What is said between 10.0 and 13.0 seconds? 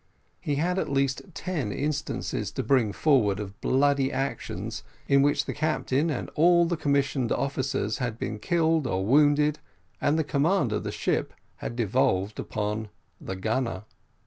and the command of the ship had devolved upon